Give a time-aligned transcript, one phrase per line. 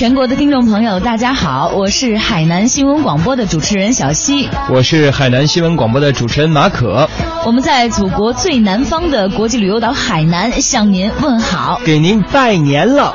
[0.00, 7.06] 全国的听众朋友，大家好，我是海南新闻广播的主持人小溪，我是海南新闻广播的主持人马可。
[7.44, 13.14] 我们在祖国最南方的国际旅游岛海南向您问好，给您拜年了。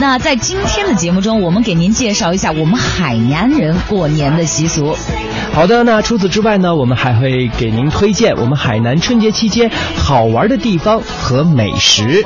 [0.00, 4.96] 那在今天的节目中，我们给您介绍一下我们海南人过年的习俗。
[5.52, 12.24] 好的，那除此之外呢，我们还会给您推荐我们海南春节期间好玩的地方和美食。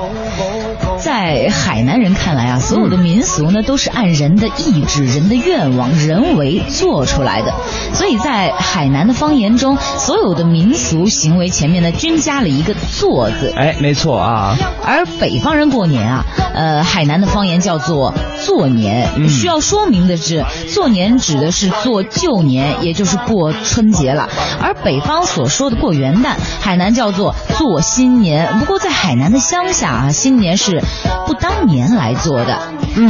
[1.01, 7.55] 在海南人看来啊，所有的民俗呢都是按人的意志、人的愿望、人为做出来的，
[7.95, 13.53] 所以在海南的方言中，所有的民俗行为前面呢均加了一个“做”字。
[13.57, 14.57] 哎，没错啊。
[14.85, 18.13] 而北方人过年啊，呃，海南的方言叫做
[18.45, 19.09] “做年”。
[19.29, 20.45] 需要说明的是
[20.75, 24.29] ，“做年”指的是做旧年，也就是过春节了；
[24.61, 28.59] 而北方所说的过元旦，海南叫做做新年。
[28.59, 30.83] 不过在海南的乡下啊，新年是。
[31.27, 32.59] 不当年来做的，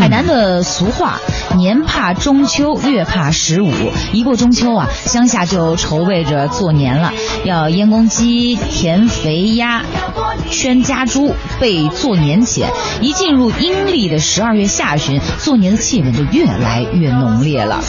[0.00, 1.20] 海南的俗话
[1.56, 3.72] “年怕中秋，月怕十五”。
[4.12, 7.12] 一过中秋啊，乡下就筹备着做年了，
[7.44, 9.82] 要阉公鸡、填肥鸭、
[10.50, 12.70] 圈家猪，备做年钱。
[13.00, 17.80] 一进入阴历的十二月下旬，做年的气氛就越来越浓烈了。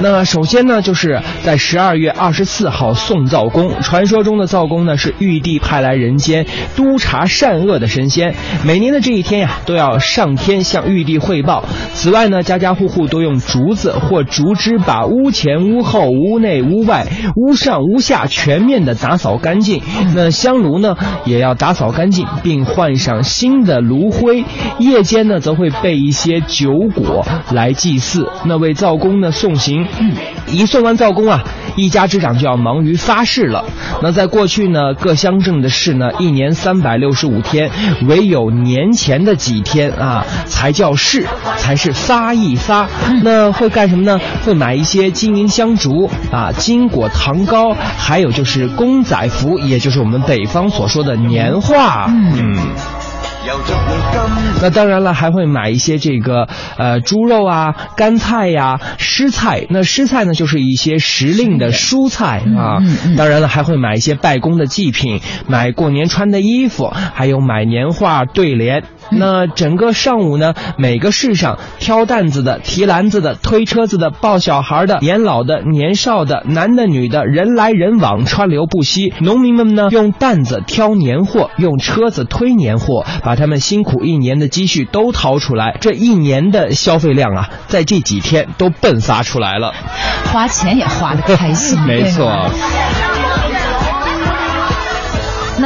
[0.00, 3.82] 那首先呢，就是在十二月二十四号送灶公。
[3.82, 8.34] 传说中的灶公呢，是玉帝派来人间督察善恶的神仙。
[8.64, 11.64] 每年的这一天呀，都要上天向玉帝汇报。
[11.94, 17.06] 此外呢，家家户户都用竹子或竹枝把屋前、屋后、屋内、屋外、
[17.36, 19.82] 屋上、屋下全面的打扫干净。
[20.14, 24.44] 那香炉呢，也要打扫干净，并换上新的炉灰。
[24.78, 28.28] 夜间呢，则会备一些酒果来祭祀。
[28.44, 29.86] 那为灶公呢送行。
[30.46, 31.42] 一送完灶公啊，
[31.76, 33.64] 一家之长就要忙于发誓了。
[34.02, 37.55] 那在过去呢，各乡镇的事呢，一年三百六十五天，
[38.06, 41.26] 唯有年前的几天啊，才叫是，
[41.58, 42.88] 才是发一发。
[43.22, 44.20] 那会干什么呢？
[44.44, 52.06] 会买一些金银香烛啊，金果糖糕，还有就是公仔服，也就是我们北方所说的年画。
[52.08, 52.56] 嗯。
[54.60, 56.48] 那当然了，还会买一些这个
[56.78, 59.66] 呃猪肉啊、干菜呀、湿菜。
[59.68, 62.78] 那湿菜呢，就是一些时令的蔬菜啊。
[63.16, 68.84] 当然了，还会买一些拜公的祭品，买过年穿的衣服，还有买年画对联。
[69.10, 79.12] 那整个上午呢，每个市上挑担子的、提篮子的、推车子的、抱小孩的、年老的、年少的、男的、女的，人来人往，川流不息。
[79.20, 85.76] 农民们呢，用担子挑年货，用车子推年货，把他们辛苦一年的积蓄都掏出来。
[85.80, 89.72] 这一年的消费量啊，在这几天都迸发出来了，
[90.32, 91.78] 花钱也花的开心。
[91.86, 92.50] 没错。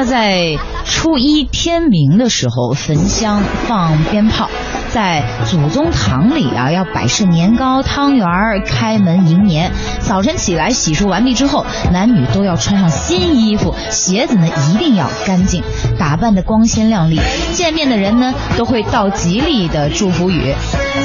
[0.00, 0.56] 那在。
[0.82, 4.48] 初一天明的时候，焚香放鞭炮，
[4.92, 9.70] 在祖宗堂里啊，要摆设年糕、汤圆儿，开门迎年。
[10.00, 15.62] 早晨起来洗漱完毕之后，男女都要穿上新衣服，鞋子呢一定要干净，
[15.98, 17.20] 打扮的光鲜亮丽。
[17.52, 20.54] 见面的人呢，都会道吉利的祝福语。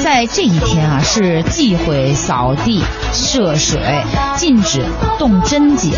[0.02, 2.82] 在这一天啊，是忌讳扫地、
[3.12, 3.80] 涉水，
[4.36, 4.84] 禁止
[5.18, 5.92] 动针剪，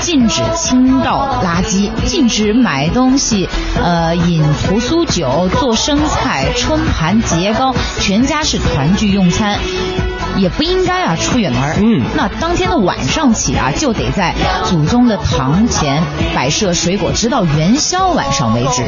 [0.00, 3.16] 禁止倾倒垃圾，禁止买东。
[3.16, 3.48] 西，
[3.82, 9.58] 呃，饮屠苏酒，做生菜，春盘节糕，全家是团聚用餐。
[10.38, 16.02] 也不应该啊出远门嗯，那当天的晚上起啊，就得在祖宗的堂前
[16.34, 18.82] 摆设水果，直到元宵晚上为止。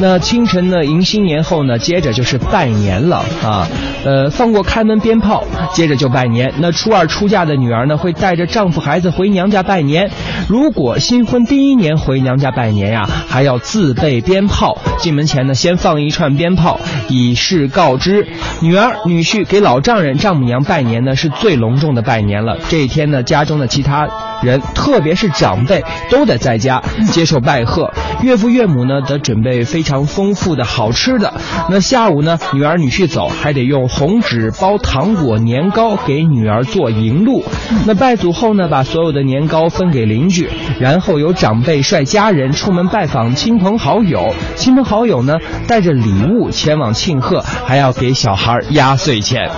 [0.00, 3.68] 那清晨呢，迎新年后呢，接着就是拜年了啊。
[4.04, 6.52] 呃，放过开门鞭炮，接着就拜年。
[6.58, 10.10] 那初二出嫁的女儿呢，会带着丈夫孩子回娘家拜年。
[10.48, 14.78] 如果新婚第一年回娘家拜年呀，还要自备鞭炮。
[14.98, 18.26] 进门前呢，先放一串鞭炮，以示告知
[18.60, 18.91] 女儿。
[19.06, 22.58] 女婿给老丈人、丈母娘拜年呢，是最隆重的拜年了。
[22.68, 24.08] 这一天呢，家中的其他
[24.42, 27.92] 人，特别是长辈，都得在家接受拜贺。
[28.22, 31.32] 岳父岳母呢，得准备非常丰富的好吃的。
[31.70, 37.44] 那下午呢，女儿女婿走，还得用红纸包糖果、年糕给女儿做迎路。
[37.86, 40.48] 那拜祖后呢，把所有的年糕分给邻居，
[40.80, 44.34] 然后由长辈率家人出门拜访亲朋好友。
[44.56, 48.81] 亲朋好友呢，带着礼物前往庆贺，还要给小孩压。
[48.82, 49.48] 压岁钱，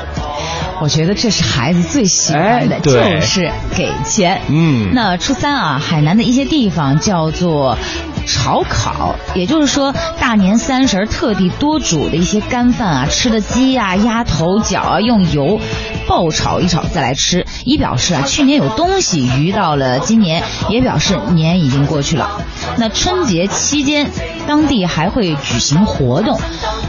[0.82, 2.93] 我觉得这是孩子最喜欢的，就
[3.23, 4.43] 是给钱。
[4.49, 7.79] 嗯，那初三啊，海南的一些地方叫做
[8.26, 15.59] 炒烤，也就是说大年三十特地多煮的一些干饭啊，吃的鸡啊、鸭头、脚啊，用油
[16.06, 22.43] 爆炒一炒再来吃，以表示啊去年有东西鱼到了今年，也表示年已经过去了。
[22.77, 24.11] 那春节期间，
[24.47, 26.41] 当地还会举行活动，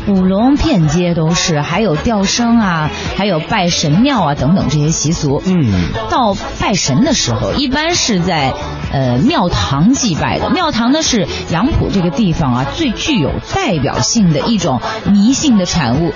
[0.08, 5.42] 舞龙遍街都是，还有吊生啊，还有拜神庙啊等等这些习俗。
[5.46, 8.54] 嗯，到拜神的时候，一般是在
[8.92, 10.50] 呃庙堂祭拜的。
[10.50, 14.82] 庙堂呢是杨浦这个地方啊最具有代表性的一种
[15.12, 16.14] 迷信的产物，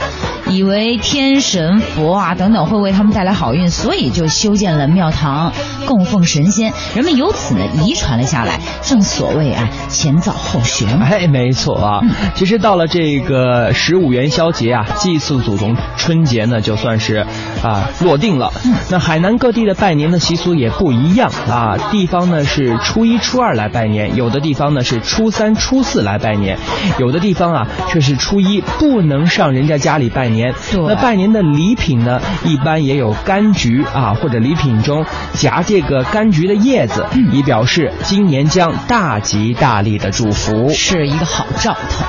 [0.50, 5.54] 以为天神佛啊等等会为他们带来好运，所以就修建了庙堂
[5.86, 8.60] 供奉神仙，人们由此呢遗传了下来。
[8.82, 11.08] 正所谓啊前造后学嘛。
[11.12, 12.02] 哎，没错啊。
[12.36, 17.26] 其实到了这个十五元宵节啊，祭祀祖宗春节呢，就算是
[17.64, 18.52] 啊落定了。
[18.90, 26.58] 那海南各地的拜年的习俗也不一样啊，地方呢是初一初二来拜年，有的地方呢是初三初四来拜年，
[26.98, 30.39] 有的地方啊却是初一不能上人家家里拜年。
[30.72, 40.70] 对那拜年的礼品呢，一般也有柑橘啊，或者礼品中夹这个柑橘的叶子，以表示今年将大吉大利的祝福。
[40.70, 42.06] 是一个好兆头。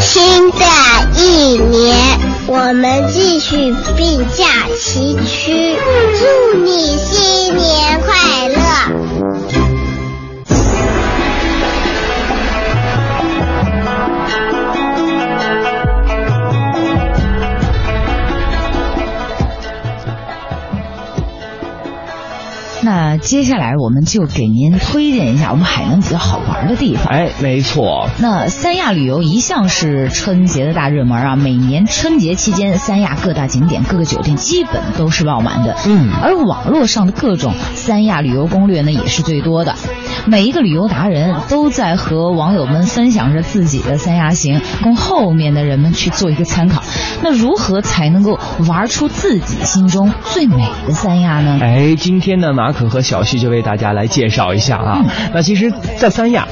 [0.00, 0.64] 新的
[1.16, 1.96] 一年，
[2.46, 4.44] 我们继续并驾
[4.78, 5.76] 齐驱，
[6.18, 9.11] 祝你新年快乐！
[22.94, 27.06] 那接下来我们就给您推荐一下我们海南比较好玩的地方。
[27.06, 35.74] 哎，没错，那三亚旅游一向是春节的大热门啊，每年春节期间，三亚各大景点、各个酒店基本都是爆满的。
[35.86, 39.74] 嗯而网络上的各种三亚旅游攻略呢，也是最多的。
[40.26, 46.82] 每一个旅游达人都在和网友们分享着自己的三亚行，供后面的人们去做一个参考。
[47.22, 51.58] 那如何才能够玩出自己心中最美的三亚呢？
[51.62, 55.04] 哎，今天呢，马可和小旭就为大家来介绍一下啊。
[55.34, 56.46] 那其实，在三亚。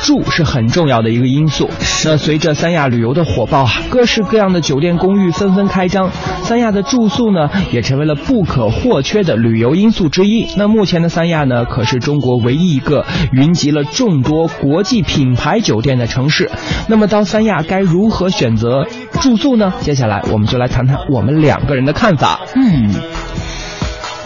[0.00, 1.68] 住是很重要的一个因素。
[2.04, 6.12] 那随着三亚旅游的火爆啊，各式各样的酒店公寓纷纷开张，
[6.44, 10.46] 三亚的住宿呢也成为了不可或缺的旅游因素之一。
[10.56, 16.48] 那目前的三亚呢，可是中国唯一一个云集了众多国际品牌酒店的城市。
[16.86, 18.86] 那么到三亚该如何选择
[19.20, 19.74] 住宿呢？
[19.80, 22.38] 接下来我们就来谈谈我们两个人的看法。
[22.54, 22.94] 嗯。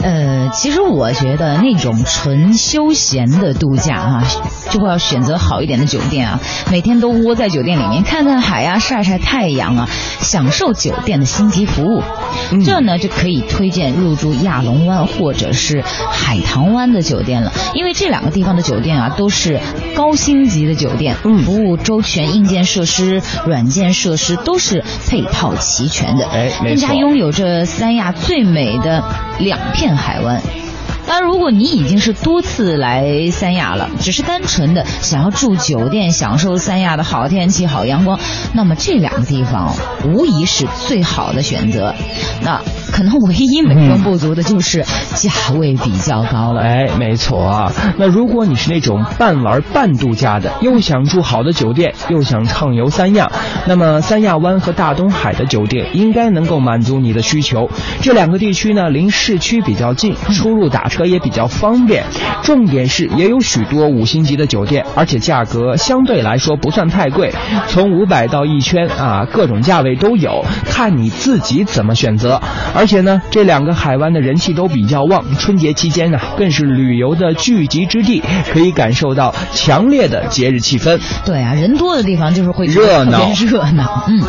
[0.03, 4.25] 呃，其实我觉得那种纯休闲的度假啊，
[4.71, 6.41] 就会要选择好一点的酒店啊，
[6.71, 9.89] 每天都窝在酒店里面看看海啊，晒晒太阳啊，
[10.21, 12.03] 享受酒店的星级服务。
[12.51, 12.65] 嗯。
[12.65, 19.61] 这呢就可以推荐入住亚龙湾或者是海棠湾的酒店了，因为这两个地方的酒店啊都是
[19.95, 21.43] 高星级的酒店，嗯。
[21.45, 29.05] 服务周全，硬件设施、软件设施都是配套齐全的，哎更加拥有着三亚最美的
[29.43, 30.62] 两片海湾。
[31.07, 38.19] 当然，如果你已经是多次来三亚了，只是单纯的想要住酒店，享受三亚的好天气、好阳光，
[38.55, 41.95] 那么这两个地方无疑是最好的选择。
[42.43, 42.61] 那
[42.93, 44.85] 可能唯一美中不足的就是
[45.15, 46.61] 价位比较高了。
[46.63, 47.73] 哎，没错啊。
[47.97, 53.31] 那如果你是那种半玩半度假的，又想住好的酒店，又想畅游三亚，
[53.67, 57.71] 那么三亚湾和大东海的酒店应该能够满足你的需求。
[58.01, 62.05] 这两个地区呢，离市区比较近，出入打车也比较方便。
[62.43, 67.33] 重点是也有许多五星级的酒店，而且价格相对来说不算太贵，
[67.69, 72.41] 从五百到一千啊，各种价位都有，看你自己怎么选择。
[72.75, 81.01] 而且呢，这两个海湾的人气都比较旺，春节期间呢，更是旅游的聚集之地，可以感受到强烈的节日气氛。
[81.25, 84.05] 对啊，人多的地方就是会热闹热闹。
[84.09, 84.21] 嗯，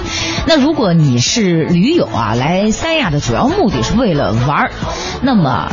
[0.48, 4.72] 那如果你是驴友啊，来三亚的主要目的是为了玩儿，
[5.22, 5.72] 那么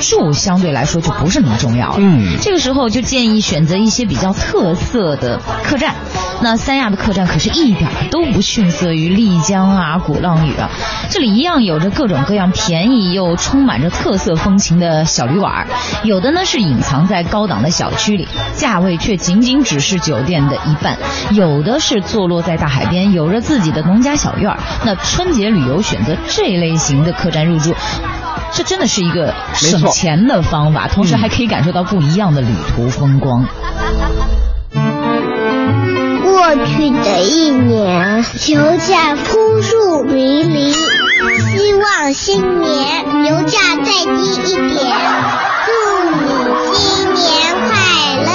[0.00, 1.96] 住相对来说就不是那么重要了。
[1.98, 5.94] 嗯这个时候就建议选择一些比较特色的客栈。
[6.42, 10.70] 那三亚的客栈可是一点儿都不逊色于丽江啊、鼓浪屿啊，
[11.10, 15.66] 这里一样有着各种各样便宜又充满着特色风情的小旅馆儿，
[16.02, 20.94] 有的呢是隐藏在高档的小区里，价位却仅仅只是酒店的一半；
[21.32, 24.58] 有的是坐落在大海边，有着自己的农家小院儿。
[24.86, 27.74] 那春节旅游选择这类型的客栈入住。
[28.52, 33.46] 这真的是一个省钱的方法，同时还可以感受到不一样的旅途风光。
[36.22, 44.10] 过去的一年，油价扑朔迷离，希望新年油价再低
[44.44, 44.92] 一点。
[45.66, 45.70] 祝
[46.10, 47.24] 你新年
[47.68, 47.70] 快
[48.24, 48.30] 乐！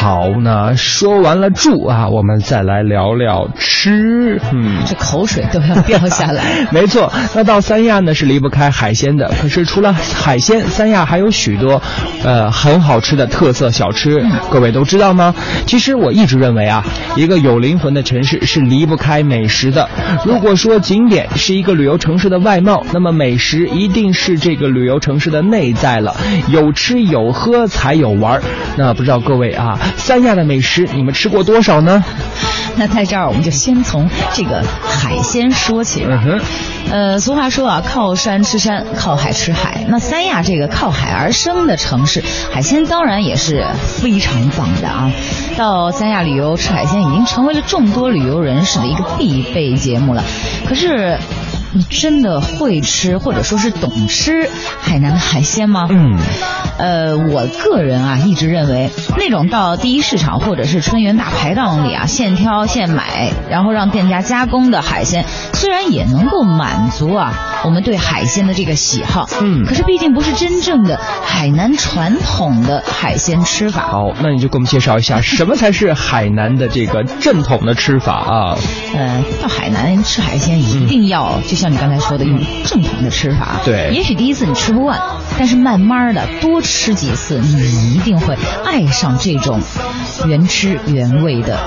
[0.00, 4.40] 好，好，那说完了住啊，我们再来聊聊吃。
[4.50, 6.42] 嗯，这口水都要掉下来。
[6.72, 9.30] 没错，那到三亚呢是离不开海鲜的。
[9.42, 11.82] 可是除了海鲜，三亚还有许多，
[12.24, 14.26] 呃，很好吃的特色小吃。
[14.50, 15.34] 各位都知道吗？
[15.66, 16.82] 其实我一直认为啊，
[17.14, 19.86] 一个有灵魂的城市是离不开美食的。
[20.24, 26.16] 如果说景点是一个旅游城市的外貌，那么美食一定是这个旅游城市的内在了。
[26.48, 28.40] 有吃有喝才有玩。
[28.78, 32.04] 那不知道各位啊，三亚的美食你们吃过多少呢？
[32.76, 36.22] 那在这儿我们就先从这个海鲜说起吧。
[36.90, 39.84] 呃，俗话说啊，靠山吃山，靠海吃海。
[39.88, 45.10] 那三亚这个靠海而生的城市，海鲜当然也是非常棒的啊。
[45.56, 50.24] 到三亚旅游吃海鲜，已经成为了众多旅游人士的一个必备节目了。
[50.66, 51.18] 可是。
[51.72, 55.86] 你真的会吃或者说是懂吃海南的海鲜吗？
[55.88, 56.18] 嗯，
[56.78, 65.24] 呃，我个人啊一直认为，那种到第一市场或者是春园大排档里啊现挑现买，然后让店家加工的海鲜，
[65.60, 73.82] 虽然也能够满足啊我们对海鲜的这个喜好，嗯，可是毕竟不是真正的海南传统的海鲜吃法。
[73.82, 78.56] 好，那你就给我们介绍一下，什么才是海南的这个正统的吃法啊？
[78.96, 81.60] 呃，到海南吃海鲜一定要就。
[81.60, 84.98] 像你刚才说的，用正统的吃法，对，也许第一次你吃不惯，
[85.38, 89.60] 但是慢慢的多吃几次，你一定会爱上这种
[90.26, 91.58] 原汁原味的。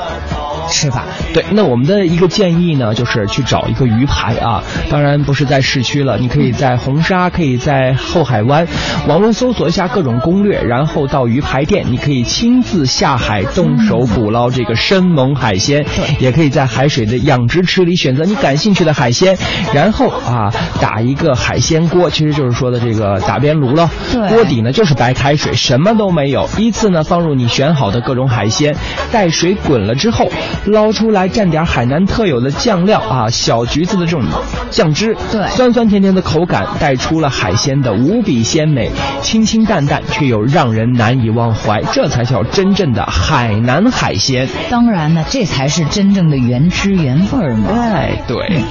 [0.74, 8.68] 吃法对，那我们的一个建议呢，就是去找一个鱼排啊，当然不是在市区了，你可以在红沙，可以在后海湾，
[9.08, 19.38] 网络搜索一下各种攻略，然后到鱼排店，你可以亲自下海动手捕捞这个生猛海鲜，对，也可以在海水的养殖池里选择你感兴趣的海鲜，
[19.74, 20.52] 然后啊
[20.82, 28.76] 打一个海鲜锅，其实就是说的这个打边炉了，对，锅底呢就是白开水，什么都没有，依次呢放入你选好的各种海鲜，
[29.12, 30.32] 待水滚了之后。
[30.66, 34.24] 捞出来蘸点海南特有的酱料啊，小橘子的这种
[34.70, 38.90] 酱汁，对，酸酸甜甜的口感带出了海鲜的无比鲜美，
[39.22, 44.48] 清清淡淡却又让人难以忘怀，这才叫真正的海南海鲜。
[44.70, 47.70] 当然呢，这才是真正的原汁原味嘛。
[47.74, 48.62] 哎，对。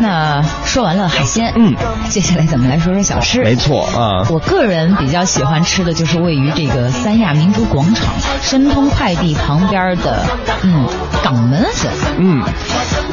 [0.00, 1.74] 那说完了海鲜，嗯，
[2.08, 3.42] 接下来咱们来说说小吃。
[3.42, 10.24] 没错啊，我个人比较喜欢吃的就是位于这个三亚民族广场申通快递旁边的，
[10.62, 10.86] 嗯，
[11.22, 11.92] 港门粉。
[12.18, 12.42] 嗯，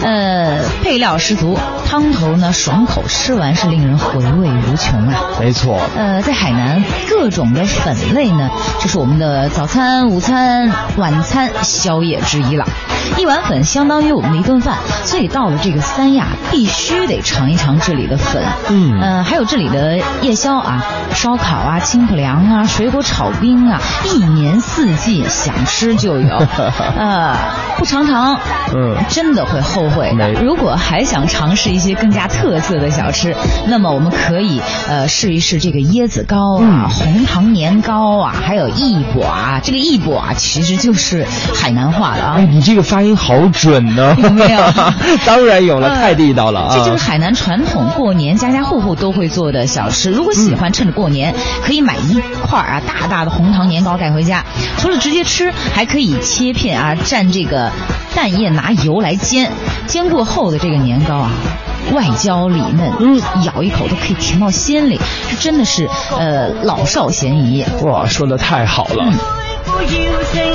[0.02, 5.16] 呃，配料十足，汤头呢爽口，吃完是令人回味无穷啊。
[5.40, 5.80] 没错。
[5.96, 8.50] 呃，在海南各种的粉类呢，
[8.82, 12.68] 就是我们的早餐、午餐、晚餐、宵夜之一了。
[13.18, 18.44] 一碗粉相当于我们的一顿饭，所以到了这个三亚，必须得尝一尝这里的粉。
[18.68, 26.38] 嗯，呃，还有这里的夜宵啊，烧烤啊，清补凉啊，水果炒冰啊，一年四季想吃就有。
[27.00, 27.34] 呃，
[27.78, 28.40] 不尝尝，
[28.74, 30.34] 嗯，真的会后悔的。
[30.34, 33.36] 如果还想尝试一些更加特色的小吃，
[33.68, 39.62] 那么我们可以呃试一试这个椰子糕啊，红糖年糕啊，还有一卜啊。
[39.64, 42.36] 这个一卜啊，其实就是海南话的啊。
[42.38, 44.60] 哎，你这个发音好准呢，有没有？
[45.26, 46.76] 当然有了，太地道了啊！
[46.76, 50.10] 这就是海南传统过年家家户户都会做的小吃。
[50.12, 54.44] 如果喜欢，趁着过年可以买一块啊大大的红糖年糕带回家。
[54.78, 57.67] 除了直接吃，还可以切片啊蘸这个
[58.16, 59.52] 蛋液拿油来煎。
[59.88, 61.32] 煎过后的这个年糕啊，
[61.94, 67.66] 外焦里嫩，嗯，咬一口都可以甜到心里，这真的是呃老少咸宜。
[67.84, 69.12] 哇，说的太好了。
[69.80, 70.46] 幸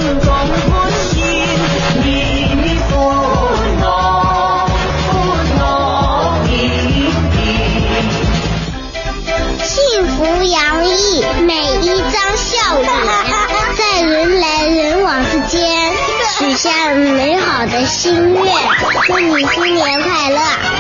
[17.87, 18.55] 心愿。
[19.07, 20.72] 祝你新年快乐！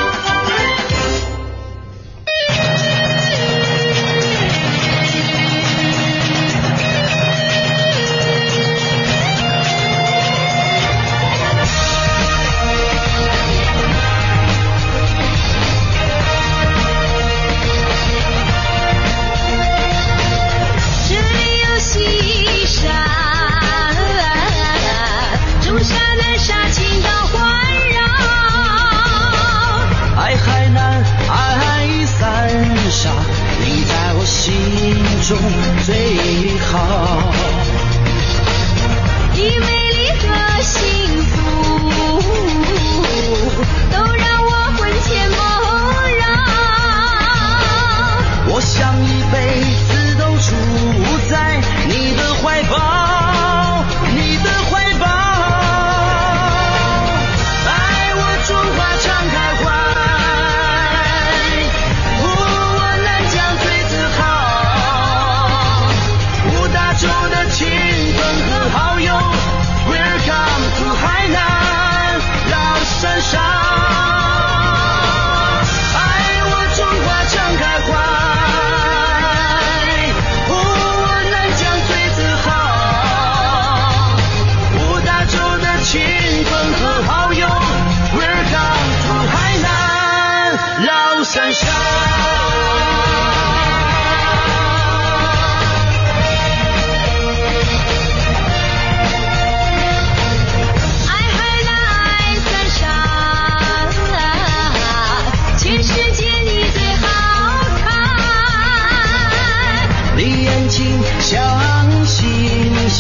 [70.91, 72.19] 海南
[72.51, 74.02] 老山上。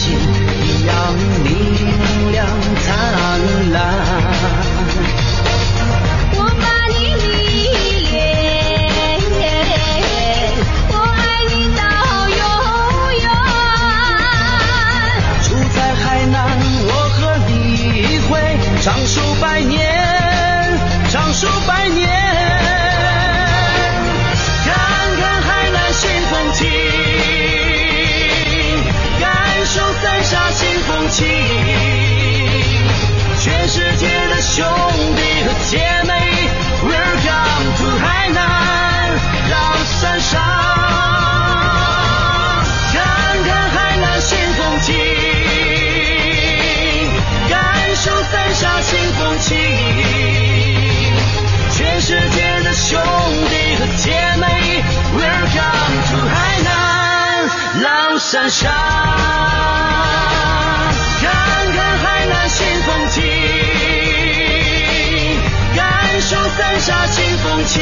[0.02, 0.18] 星
[0.64, 1.42] 一样。
[58.43, 58.73] 山上。
[61.21, 61.31] 看
[61.73, 63.23] 看海南新风景，
[65.77, 67.81] 感受三沙新风情。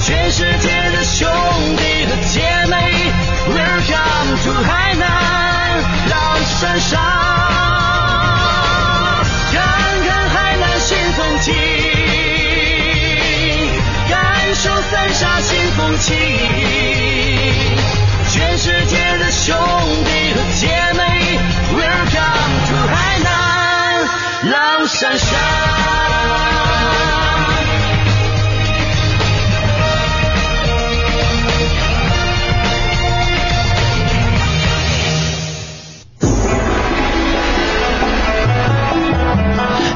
[0.00, 1.28] 全世界的兄
[1.76, 2.76] 弟和姐妹
[3.48, 7.00] ，Welcome to 海南，浪山上。
[9.50, 9.60] 看
[10.06, 11.52] 看海南新风景，
[14.08, 16.14] 感受三沙新风情。
[24.96, 25.75] 闪烁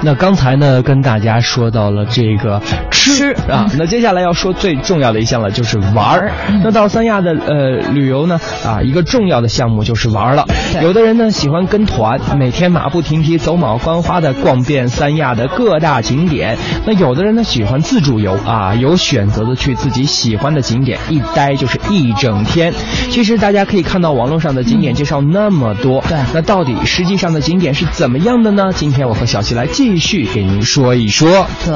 [0.03, 2.61] 那刚才呢，跟大家说到了这个
[2.91, 6.33] 吃啊，那接下来要说最重要的一项了，就是玩儿。
[6.65, 10.47] 那到三亚的呃旅游呢，啊，一个重要的项目就是玩儿了。
[10.83, 16.57] 有的人呢喜欢跟团，每天马不停蹄、走马观花的逛遍三亚的各大景点。
[16.87, 22.73] 那有的人呢喜欢自助游啊，有选择的去自己喜欢的景点，一待就是一整天。
[23.11, 28.71] 其实大家可以看到网络上的景点介绍那么多，对那到底实际上的景点是怎么样的呢？
[28.75, 31.47] 今天我和小齐来继续给您说一说。
[31.65, 31.75] 对，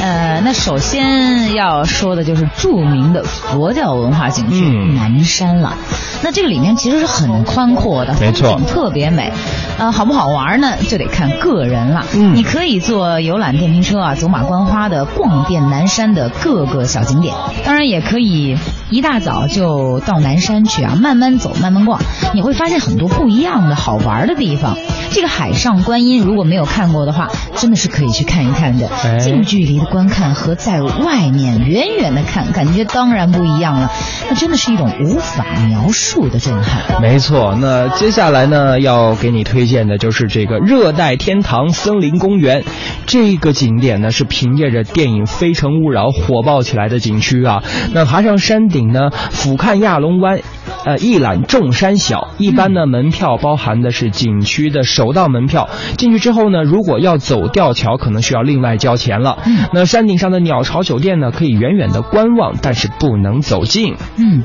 [0.00, 5.76] 呃，那首先要说的就是著名的佛教文化景区、嗯南山了。
[6.22, 9.32] 那这个里面其实是很宽阔的，没错特别美。
[9.78, 10.76] 呃，好不好玩呢？
[10.88, 12.06] 就得看个人了。
[12.14, 17.34] 嗯你可以坐游览电瓶车啊，走马观花的逛遍南山的各个小景点。
[17.64, 18.56] 当然，也可以
[18.92, 21.98] 一大早就到南山去啊，慢慢走，慢慢逛，
[22.34, 24.76] 你会发现很多不一样的好玩的地方。
[25.10, 28.88] 这个海上观音如果没有看过的话，真的是可以去看一看的。
[28.88, 33.90] 哎近距离的观看和在外面远远的看，感觉当然不一样了。
[34.34, 37.00] 真的是一种无法描述的震撼。
[37.00, 42.64] 没错，那接下来呢，要给你推荐的就是这个热带天堂森林公园。
[43.06, 47.62] 这个景点呢，是凭借着电影《非诚勿扰》火爆起来的景区啊。
[47.92, 50.40] 那爬上山顶呢，俯瞰亚龙湾。
[50.84, 52.30] 呃，一览众山小。
[52.38, 55.68] 一般呢，门票包含的是景区的首道门票。
[55.96, 59.38] 进去之后呢，如果要走吊桥，可能需要另外交钱了。
[59.72, 63.94] 那山顶上的鸟巢酒店呢，可以远远的观望，但是不能走近。
[64.22, 64.42] 嗯。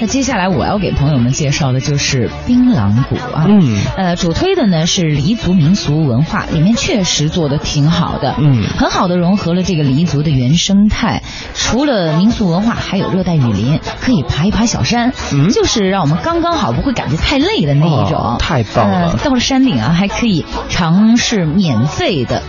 [0.00, 3.78] 那接下来我要给朋友们介绍的就是槟榔谷啊，嗯。
[3.96, 8.64] 呃，主推的呢是黎族民俗文化，里面确实做的挺好的，嗯。
[8.76, 11.22] 很好的融合了这个黎族的原生态。
[11.54, 15.50] 除了民俗文化，还有热带雨林，可以爬一爬小山，嗯。
[15.50, 18.18] 就是让我们刚刚好，不会感觉太累的那一种。
[18.18, 19.12] 哦太棒了。
[19.12, 22.42] 呃到了山顶啊，还可以尝试免费的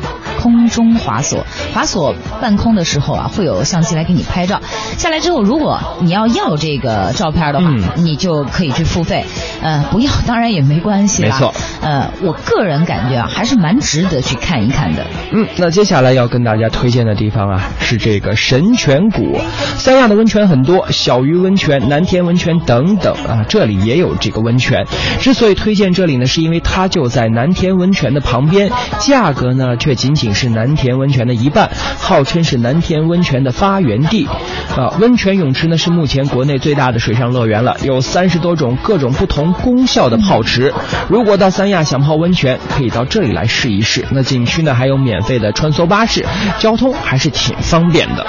[0.52, 1.46] 空中滑索。
[1.74, 4.62] 滑索半空的时候啊，会有相机来给你拍照。
[4.98, 9.26] 下来之后，如果你要要这个照片的话，嗯你就可以去付费。
[9.62, 11.30] 呃，不要当然也没关系啦。
[11.30, 11.54] 没错。
[11.82, 15.06] 呃，我个人感觉啊，还是蛮值得去看一看的。
[15.32, 19.40] 嗯，那接下来要跟大家推荐的地方啊，是这个神泉谷。
[19.78, 24.86] 三亚的温泉很多，小鱼温泉、南天温泉等等啊，这里也有这个温泉。
[25.20, 34.28] 之所以推荐这里呢，是因为它就在南天温泉的旁边，价格呢却仅仅是南田温泉的一半，号称是南田温泉的发源地。
[34.76, 40.74] 啊，温泉泳池呢是目前国内最大的水上乐园了，有三十多种各种不同功效的泡池。
[41.08, 44.06] 如果到三亚想泡温泉，可以到这里来试一试。
[44.12, 46.26] 那景区呢还有免费的穿梭巴士，
[46.60, 48.28] 交通还是挺方便的。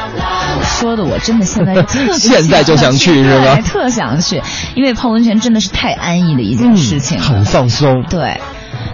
[0.62, 4.40] 说的我真的现在特别 现在就想去是吧对特想去，
[4.74, 7.24] 因为泡温泉真的是太安逸的一件事情了。
[7.24, 8.04] 很放松。
[8.08, 8.40] 对。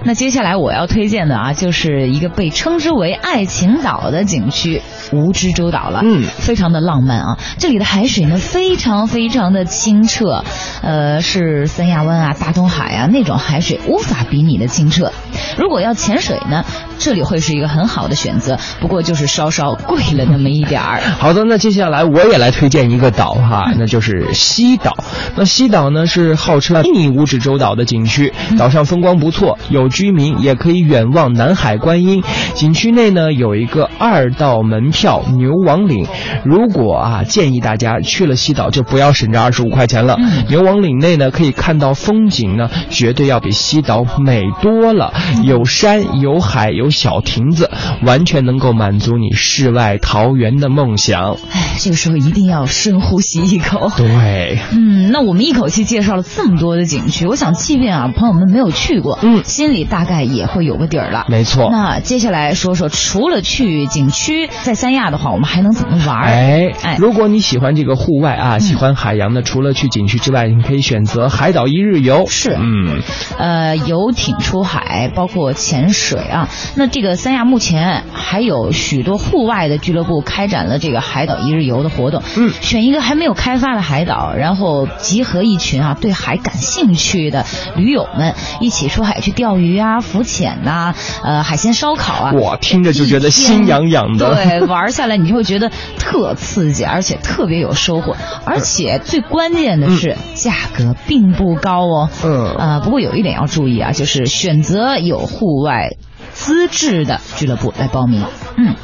[0.05, 6.01] 那接下来我要推荐的啊，就是一个被称之为爱情岛的景区——蜈支洲岛了。
[6.05, 7.39] 嗯非常的浪漫啊！
[7.59, 10.45] 这里的海水呢，非常非常的清澈，
[10.83, 15.13] 呃，是三亚湾啊、大东海啊那种海水无法比拟的清澈。
[15.57, 16.65] 如果要潜水呢，
[16.99, 21.01] 这里会是一个很好的选择，不过就是稍稍贵了那么一点儿。
[21.19, 24.97] 好的，那接下来我也来推荐一个岛哈，那就是西岛。
[25.37, 32.23] 那西岛呢是号称迷你五指洲岛的景区，岛上风光不错，有居民，也可以远望南海观音。
[32.55, 36.07] 景区内呢有一个二道门票牛王岭，
[36.45, 40.19] 如果啊建议大家去了西岛就不要省这二十五块钱了。
[40.49, 45.13] 牛王岭内呢可以看到风景呢，绝对要比西岛美多了，
[45.45, 47.71] 有山有海有小亭子，
[48.03, 51.37] 完全能够满足你世外桃源的梦想。
[51.53, 53.91] 哎，这个时候一定要深呼吸一口。
[53.97, 61.27] 对，嗯，那我们一口气介绍了这么多的景区，我想即便啊朋友们没有去过，嗯心里大概也会有个底儿了。
[61.29, 61.69] 没错。
[61.71, 66.23] 那接下来说说，除了去景区，在三亚的话，我们还能怎么玩？
[66.23, 72.27] 哎哎，如果你喜欢这个户外啊，喜欢海洋的，除了去景区之外，你可以选择海岛一日游。
[72.29, 73.03] 是嗯，
[73.39, 76.49] 呃，游艇出海，包括潜水啊。
[76.77, 82.23] 那这个三亚目前还有许多户外的俱乐部开展了这个海岛一日游的活动。
[82.37, 87.45] 嗯选一个还没有开发的海岛，然后集合一群啊对海感兴趣的
[87.77, 92.33] 驴友们，一起出海去钓鱼啊、浮潜呐、呃海鲜烧烤啊。
[92.33, 94.35] 我听着就觉得心痒痒的。
[94.35, 102.09] 对，玩下来你就会觉得特刺激，而且特别有收获，而且最关键的是、价格并不高哦。
[102.25, 105.97] 嗯呃，不过有一点要注意啊，就是选择有户外
[106.33, 108.25] 资质的俱乐部来报名。
[108.57, 108.75] 嗯，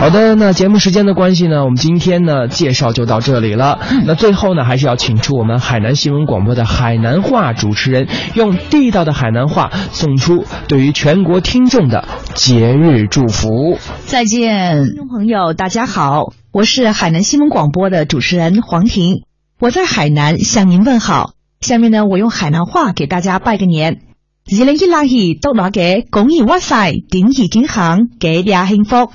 [0.00, 3.80] 好的，那节目时间的关系呢，我们今天呢介绍就到这里了。
[4.06, 13.78] 那最后呢，还是要请出我们海南新闻广播的海南话主持人，用地道的海南话送出对于全国听众的节日祝福。
[14.06, 14.84] 再见。
[14.84, 19.24] 听众朋友，大家好，我是海南新闻广播的主持人黄婷，
[19.60, 21.32] 我在海南向您问好。
[21.60, 24.07] 下面呢，我用海南话给大家拜个年。
[24.50, 29.10] 二零一六年到來嘅恭喜發財，點兒健康，幾廿幸福。